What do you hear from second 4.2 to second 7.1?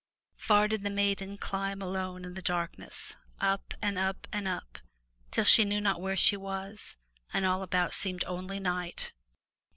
and up, till she knew not where she was,